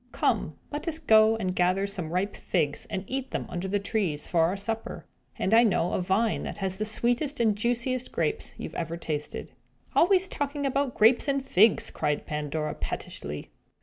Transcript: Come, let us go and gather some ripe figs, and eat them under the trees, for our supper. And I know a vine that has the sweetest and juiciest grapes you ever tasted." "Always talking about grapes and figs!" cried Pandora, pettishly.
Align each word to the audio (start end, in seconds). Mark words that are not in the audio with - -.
Come, 0.11 0.55
let 0.71 0.87
us 0.87 0.97
go 0.97 1.35
and 1.35 1.55
gather 1.55 1.85
some 1.85 2.09
ripe 2.09 2.35
figs, 2.35 2.87
and 2.89 3.03
eat 3.05 3.29
them 3.29 3.45
under 3.49 3.67
the 3.67 3.77
trees, 3.77 4.27
for 4.27 4.41
our 4.45 4.57
supper. 4.57 5.05
And 5.37 5.53
I 5.53 5.61
know 5.61 5.93
a 5.93 6.01
vine 6.01 6.41
that 6.41 6.57
has 6.57 6.77
the 6.77 6.85
sweetest 6.85 7.39
and 7.39 7.55
juiciest 7.55 8.11
grapes 8.11 8.55
you 8.57 8.71
ever 8.73 8.97
tasted." 8.97 9.51
"Always 9.93 10.27
talking 10.27 10.65
about 10.65 10.95
grapes 10.95 11.27
and 11.27 11.45
figs!" 11.45 11.91
cried 11.91 12.25
Pandora, 12.25 12.73
pettishly. 12.73 13.51